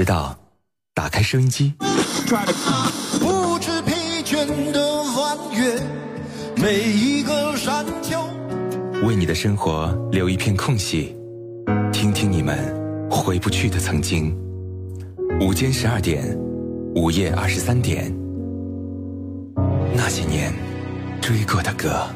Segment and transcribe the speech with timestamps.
[0.00, 0.34] 直到
[0.94, 1.74] 打开收音机。
[1.78, 3.92] 不知疲
[4.24, 5.78] 倦的弯月，
[6.56, 8.18] 每一个山丘。
[9.06, 11.14] 为你的生活留一片空隙，
[11.92, 12.56] 听听你们
[13.10, 14.34] 回不去的曾经。
[15.38, 16.34] 午间十二点，
[16.94, 18.10] 午夜二十三点，
[19.94, 20.50] 那些年
[21.20, 22.06] 追过的歌。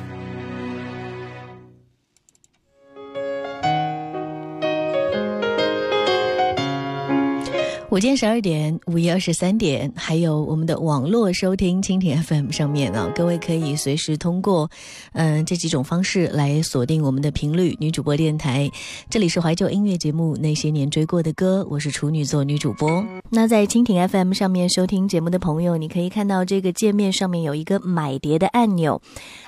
[7.94, 14.68] 午间十二点，午夜二十三点，还有我们的网络收听蜻蜓 FM 上面呢，各位可以随时通过，
[15.12, 17.76] 嗯，这几种方式来锁定我们的频率。
[17.78, 18.68] 女主播电台，
[19.08, 23.06] 这里是怀旧音乐节目《那些年追过的歌》，我是处女座女主播。
[23.30, 29.00] 那在蜻蜓 FM 上面收听节目的朋友，你可以看到这个界面上面有一个买碟的按钮，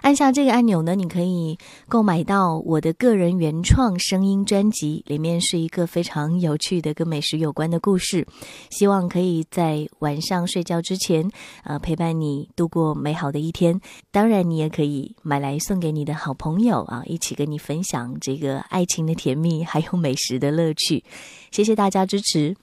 [0.03, 8.25] 按下这个按钮呢，你可以购买到我的个人原创声音专辑，里面是一个非常有趣的跟美食有关的故事。
[8.70, 11.31] 希望可以在晚上睡觉之前，
[11.65, 13.81] 呃，陪伴你度过美好的一天。
[14.11, 21.03] 当然，你也可以买来送给你的好朋友啊，一起跟你分享这个爱情的甜蜜，还有美食的乐趣。
[21.51, 22.55] 谢谢大家支持。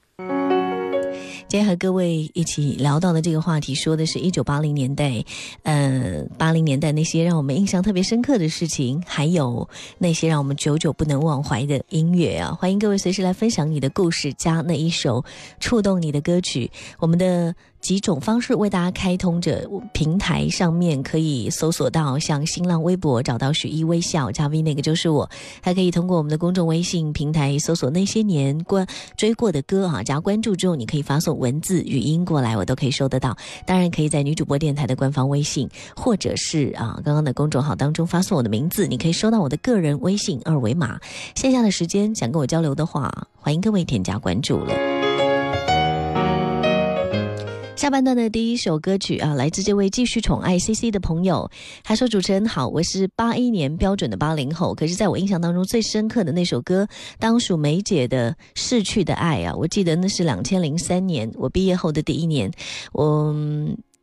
[1.46, 5.24] 今天和各位一起聊到的这个话题，说的是一九八零年代，
[5.62, 12.56] 呃，八零年代那些让我们印象特别深刻的事情，还有那些让我们久久不能忘怀的音乐啊！
[12.58, 15.24] 欢迎各位随时来分享你的故事，加那一首
[15.60, 17.54] 触动你的歌曲，我们的。
[17.84, 25.28] 几种方式为大家开通着，平台上面可以搜索到，像新浪微博找到许一微笑加 V 那个就是我，
[25.60, 28.86] 还可以通过我们的公众微信平台搜索那些年关
[29.18, 33.36] 追过的歌啊，加关注之后你可以发送文字语音过来，我都可以收得到。
[33.66, 40.98] 当然可以在女主播电台的官方微信或者是啊刚刚的公众号当中发送我的名字，你可以收到我的个人微信二维码。
[41.34, 44.93] 线下的时间想跟我交流的话，欢迎各位添加关注了。
[47.84, 51.50] 下半段的第一首歌曲啊，来自这位继续宠爱 C C 的朋友。
[51.82, 59.54] 他说：“主持人好，我是八一年标准的八零后，可是在我印象当中最深刻的那首歌，当属梅姐的《逝去的爱》啊。
[59.54, 62.50] 我记得那是两千零三年我毕业后的第一年，
[62.92, 63.36] 我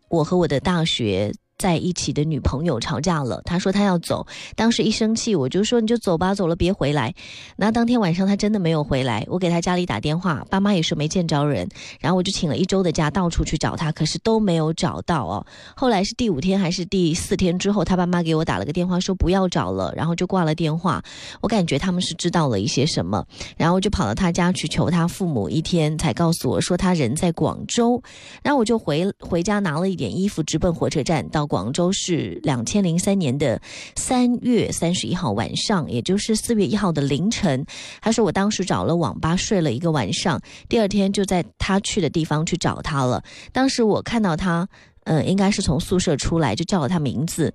[0.10, 7.14] 我和我的大学。”在一起的女朋友吵架了，他说他要走，当时一生气我就说你就走吧，走了别回来。
[7.56, 11.70] 那当天晚上他真的没有回来，我给他家里打电话，爸妈也说没见着人，
[12.00, 15.46] 然后我就请了一周的假到处去找他，可是都没有找到哦。
[15.76, 21.04] 后来是第五天还是第四天之后，他爸妈给我打了个电话说不要找了，然后就挂了电话。
[21.42, 23.24] 我感觉他们是知道了一些什么，
[23.56, 28.02] 然后就跑到他家去求他父母，一天才告诉我说他人在广州，
[28.42, 31.48] 然后我就回回家拿了一点衣服，直奔火车站到。
[31.52, 33.62] 广州是两千零三年的
[33.98, 37.66] 三月三十一号晚上，也就是四月一号的凌晨。
[38.00, 43.22] 他说我当时找了网吧睡了一个晚上，第二天就在他去的地方去找他了。
[43.52, 44.66] 当时我看到他，
[45.04, 47.54] 呃，应该是从宿舍出来，就叫了他名字，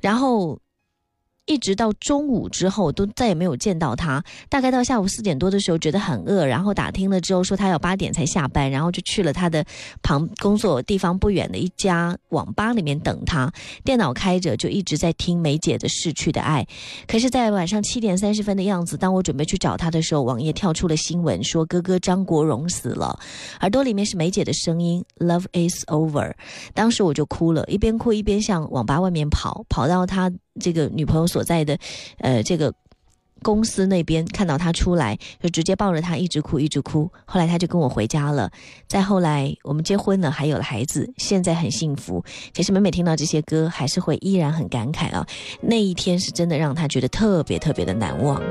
[0.00, 0.58] 然后。
[1.46, 4.22] 一直到中午之后都再也没有见到他。
[4.48, 9.64] 大概到下午四点多的时候，觉得很饿，然后打听了之后说他要八点才下班，然后就去了他的
[10.02, 13.52] 旁工作地方不远的一家网吧里面等他。
[13.84, 16.64] 电脑开着，就一直在听梅姐的《逝去的爱》。
[17.08, 23.18] 可是，在晚上七点三十分的样子，当我准备去找他的时候，网页跳出了新闻，说哥哥张国荣死了。
[23.60, 26.32] 耳朵里面是梅姐的声音：“Love is over。”
[26.74, 30.30] 当时我就哭了，一边哭一边向网吧外面跑，跑到他。
[30.60, 31.78] 这个女朋友所在的，
[32.18, 32.72] 呃，这个
[33.42, 37.10] 公司那边看到他出来，就直接抱着他一直哭，一直哭。
[37.24, 38.50] 后来他就跟我回家了。
[38.86, 42.22] 再后来，我们结婚了，还有了孩子，现在很幸福。
[42.52, 45.26] 其实每每听到这些歌，还是会依然很感慨啊。
[45.62, 48.42] 那一天是真的让他觉得特别特别的难忘。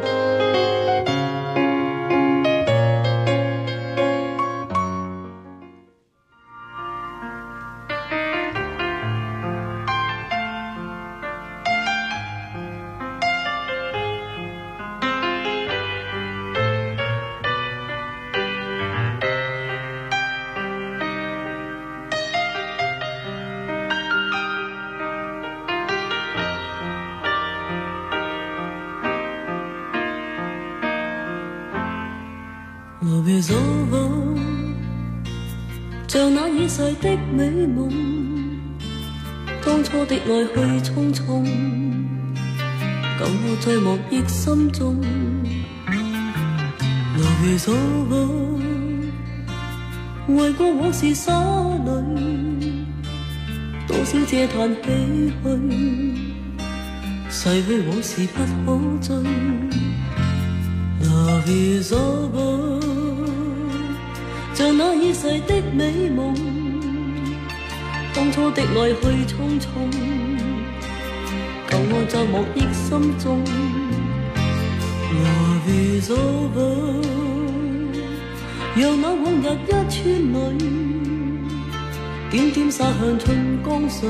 [33.19, 34.07] Love is over
[36.07, 37.92] 像那已逝的美梦，
[39.62, 41.44] 当初的爱去匆匆，
[43.19, 45.01] 旧我在莫忆心中。
[47.18, 48.16] Love is over，
[50.30, 51.92] 为过往事洒泪，
[53.86, 55.50] 多少嗟叹唏嘘，
[57.30, 59.13] 逝去往事不可追。
[61.04, 62.69] Love is over，
[64.60, 66.36] 像那已逝的美梦，
[68.14, 69.68] 当初的爱去匆匆，
[71.70, 73.42] 旧爱在莫忆心中。
[75.16, 76.60] Love is over，
[78.76, 79.98] 让那往日一串
[80.34, 80.38] 泪，
[82.30, 84.10] 点点洒向春江水，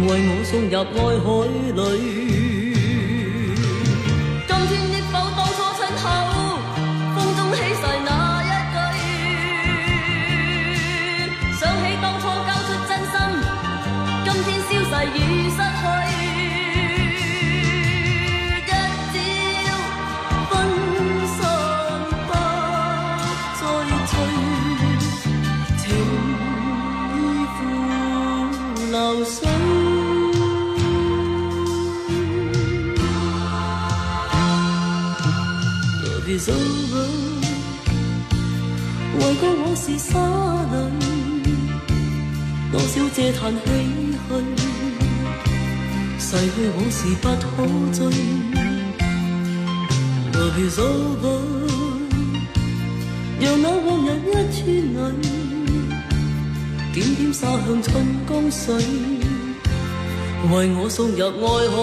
[0.00, 1.30] 为我送入爱海
[1.94, 2.53] 里。
[43.44, 43.68] 少嗟叹唏
[44.26, 44.56] 嘘，
[46.18, 47.44] 逝去往事不可
[47.92, 48.00] 追。
[50.32, 51.26] Love is over，
[53.38, 54.64] 让那往日一串
[54.94, 55.22] 泪，
[56.94, 57.92] 点点洒向春
[58.26, 58.64] 江水，
[60.50, 61.76] 为我送入爱海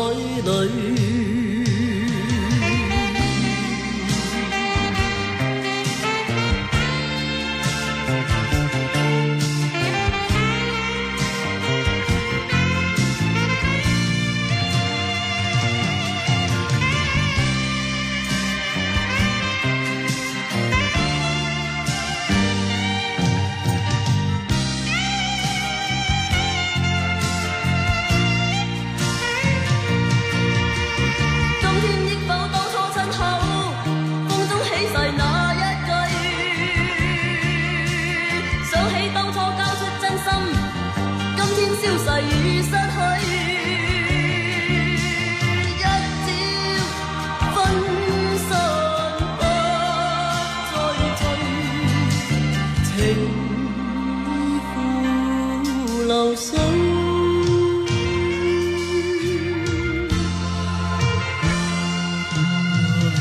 [53.11, 53.27] tình
[54.75, 57.05] phù lầu sông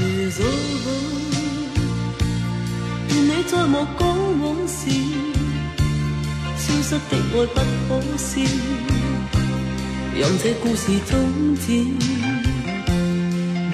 [0.01, 0.31] về
[3.51, 5.03] rồi một cố muốn gì
[6.59, 7.67] siêu rất tình ngồi bất
[8.19, 8.49] xin
[10.15, 11.99] yếm thế cũ gì thông tin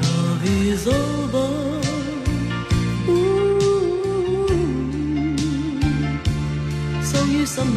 [0.02, 0.76] nó vì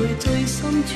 [0.03, 0.95] 里最深处。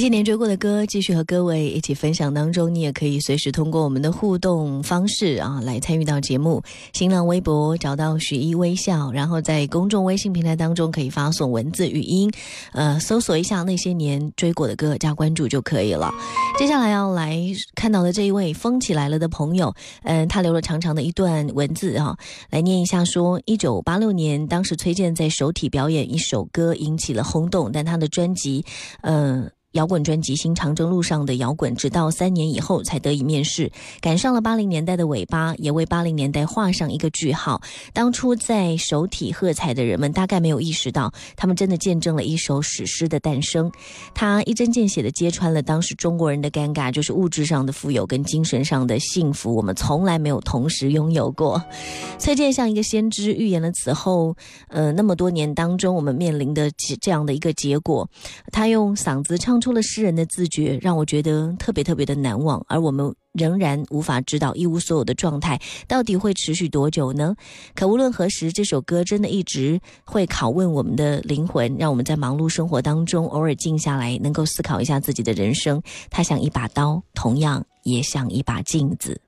[0.00, 2.74] 些年追过的歌，继续和各位一起分享当中。
[2.74, 6.62] 你也可以随时通过我们的互动方式啊，来参与到节目。
[6.92, 12.30] 新浪微博找到许一微笑，然后在公众微信平台当中可以发送文字、语音，
[12.72, 16.10] 呃，搜索一下那些年追过的歌，加关注就可以了。
[16.58, 17.38] 接下来要来
[17.74, 22.16] 看到的这一位疯起来了的朋友，嗯，他留了长长的一段文字啊，
[22.50, 28.64] 来念一下：说一九八六年，当时崔健在首体表演一首歌引起了轰动，但他的专辑，
[29.02, 29.50] 嗯。
[29.72, 37.62] 摇滚专辑《新长征路上的摇滚》，直到三年以后才得以面世，赶上了八零年代的尾巴，也为八零年代画上一个句号。
[37.92, 43.70] 当初在首体喝彩的人们，大概没有意识到，他们真的见证了一首史诗的诞生。
[44.12, 51.62] 他一针见血地揭穿了当时中国人的尴尬，就是物质上的富有跟精神上的幸福，我们从来没有同时拥有过。
[52.18, 54.34] 崔健像一个先知，预言了此后，
[54.66, 56.68] 呃，那么多年当中我们面临的
[57.00, 58.10] 这样的一个结果。
[58.50, 59.59] 他用嗓子唱。
[59.60, 62.64] 出了诗人的自觉，让我觉得特别特别的难忘。
[62.68, 67.34] 而我们仍然无法知道一无所有的状态到底会持续多久呢？
[67.74, 75.80] 可无论何时，这首歌真的一直会拷问我们的灵魂，让我们在忙碌生活当中偶尔静下来，能够思考一下自己的人生。
[76.10, 79.20] 它像一把刀，同样也像一把镜子。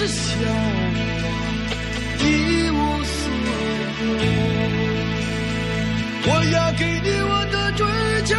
[0.00, 0.48] 是笑我
[2.20, 2.24] 一
[2.70, 3.22] 无所
[4.00, 4.08] 有。
[6.26, 7.84] 我要给你我的追
[8.24, 8.32] 求，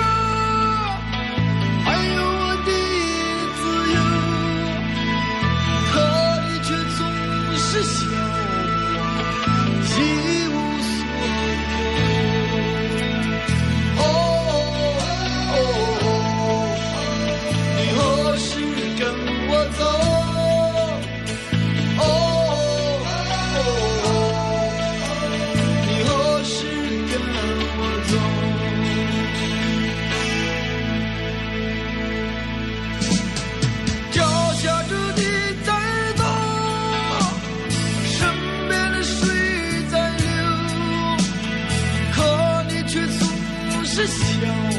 [43.94, 44.71] 是想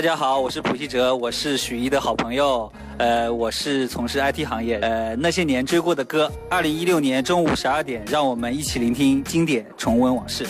[0.00, 2.72] 大家好，我是普希哲，我是许一的好朋友。
[2.96, 4.78] 呃，我是从事 IT 行业。
[4.78, 10.46] 呃，那些年追过的歌，二零一六年中午十二点，让我们一起聆听经典，重温往事。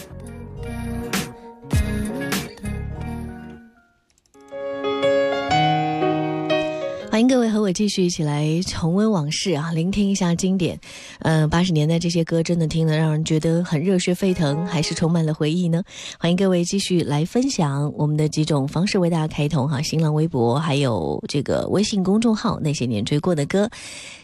[7.73, 10.79] 继续一起来重温往事啊，聆听一下经典。
[11.21, 15.83] 嗯，八十年代这些歌真的听了让人觉得很热血沸腾，还是充满了回忆呢？
[16.19, 23.71] 欢迎各位继续来分享我们的几种方式为大家开通哈，新浪微博还有这个微信公众号那些年追过的歌。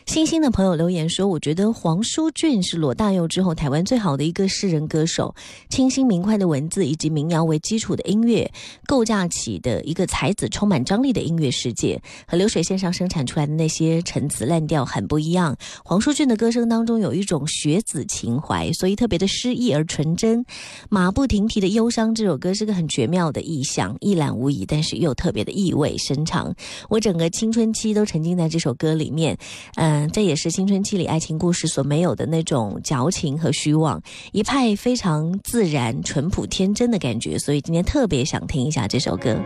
[0.07, 5.35] 星星的朋友留言说：“我觉得黄舒骏是罗大佑之后台湾最好的一个诗人歌手，
[5.69, 8.49] 清新明快的文字以及民谣为基础的音乐，
[8.87, 15.55] 构架起的一个才子充满张力的音乐世界，和流水线上生产出出来的那些陈词滥调很不一样。
[15.85, 20.45] 黄舒骏的歌声当中有一种学子情怀，所以特别的诗意而纯真。
[20.89, 26.55] 马不停蹄的忧伤这首歌是个很绝妙的意象，一览无遗，但是又特别的意味深长。
[26.89, 29.37] 我整个青春期都沉浸在这首歌里面，
[29.75, 37.39] 嗯。”嗯，这也是青春期里爱情故事所没有的那种矫情和虚妄，一派非常自然、淳朴、天真的感觉。
[37.39, 39.41] 所以今天特别想听一下这首歌。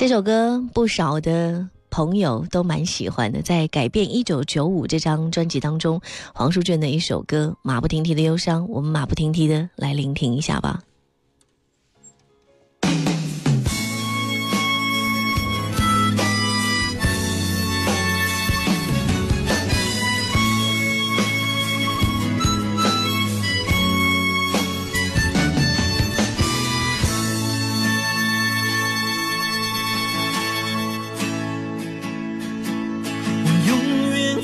[0.00, 6.00] 这首歌不少的朋友都蛮喜欢的，在《改变一九九五》这张专辑当中，
[6.32, 10.80] 黄淑娟的一首歌《马不停蹄的忧伤》，我们马不停蹄的来聆听一下吧。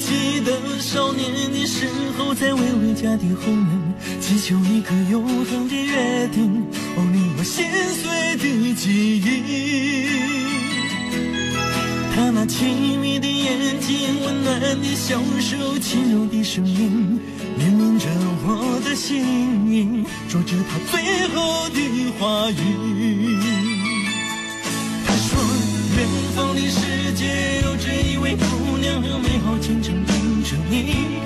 [0.06, 6.62] 记得少年的身后在微微家的后门，祈求一个永恒的约定，
[6.94, 10.06] 哦，你我心碎的记忆。
[12.14, 17.20] 他那亲密的眼睛，温暖的小手，轻柔的声音，
[17.58, 18.06] 念念着
[18.44, 21.80] 我的心意，说着他最后的
[22.16, 23.65] 话语。
[26.36, 31.18] 风里，世界有着一位姑娘和美好前程等着你。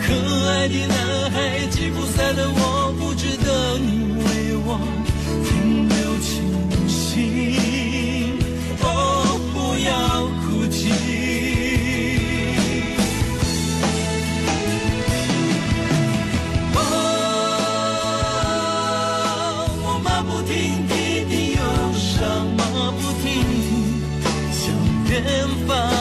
[0.00, 0.14] 可
[0.48, 4.80] 爱的男孩，吉普赛的我，不值得你为我
[5.44, 5.94] 停留
[6.24, 7.53] 清醒。
[25.14, 25.93] 远方。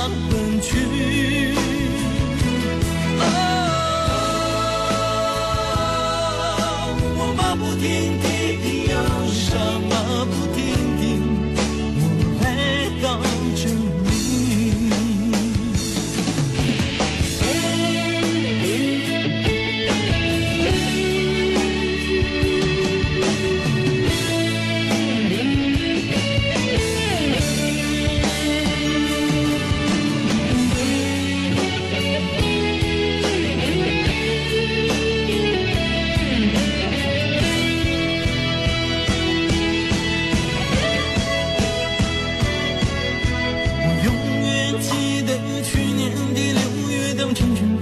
[44.84, 47.73] 记得去年的六月，当青春。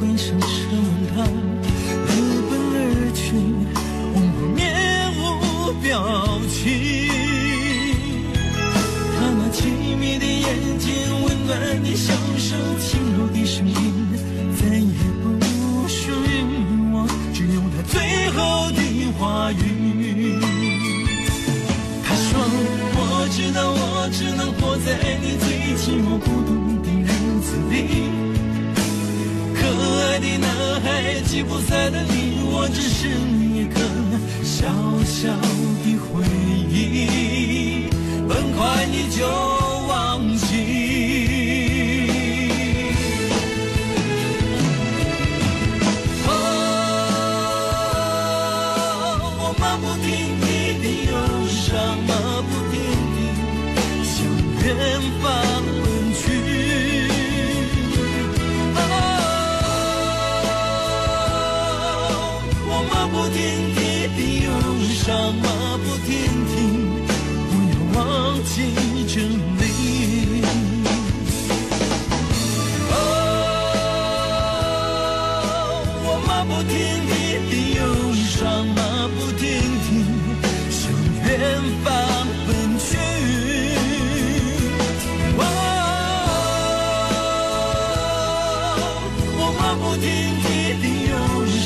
[89.76, 90.06] 不停
[90.42, 91.14] 蹄的忧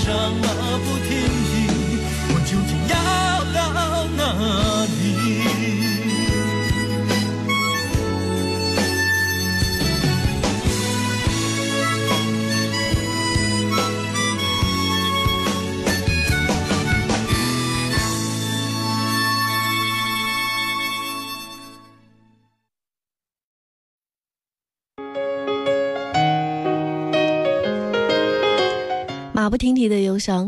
[0.03, 0.47] 伤，马
[0.83, 1.09] 不停
[1.49, 1.53] 蹄，
[2.29, 2.93] 我究竟要
[3.53, 3.57] 到
[4.15, 4.74] 哪？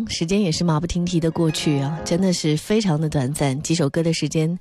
[0.10, 3.62] 时间也是马不停蹄的过去啊，真的是非常的短暂。
[3.62, 4.58] 几首歌的时间。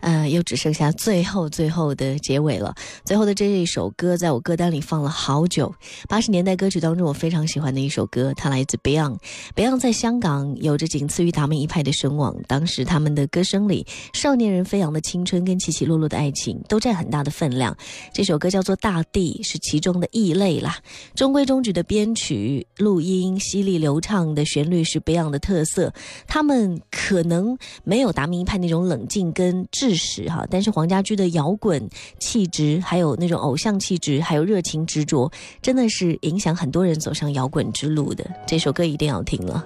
[0.00, 2.74] 呃，又只剩下最后最后的结尾了。
[3.04, 5.72] 最后的这一首歌，在我歌单里放了好久。
[6.08, 9.18] 八十年代歌曲当中，我非常喜欢的一首歌，它来自 Beyond。
[9.54, 12.34] Beyond 在香港有着仅次于达明一派的声望。
[12.46, 17.76] 当时他们的歌声里，少年人飞扬的青春跟起起落落的爱情都占很大的分量。
[18.14, 20.78] 这首歌叫做《大地》，是其中的异类啦。
[21.14, 25.92] 中规中矩的编曲、录音，犀利流畅的旋律是 Beyond 的特色。
[26.26, 29.89] 他们可能没有达明一派那种冷静跟智。
[29.90, 38.24] 事实哈，但是黄家驹的摇滚气质，还有那种偶像气质，还有热情执着，真的是影响很多人走上摇滚之路的。
[38.46, 39.64] 这首歌一定要听了。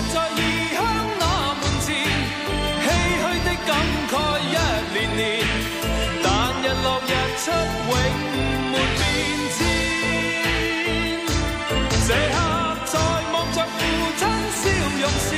[0.00, 0.40] 在异
[0.74, 0.76] 乡
[1.18, 1.86] 那门前
[2.84, 2.86] 唏
[3.20, 3.70] 嘘的感
[4.08, 4.54] 慨一
[4.94, 5.18] 年。
[5.18, 5.42] 年
[6.22, 6.26] 但
[6.62, 7.50] 日落日出
[7.90, 7.92] 永
[8.70, 9.00] 没变
[9.56, 9.58] 迁。
[12.06, 12.36] 这刻
[12.86, 12.94] 在
[13.32, 13.78] 望着父
[14.18, 14.22] 亲
[14.54, 14.62] 笑
[15.00, 15.30] 容时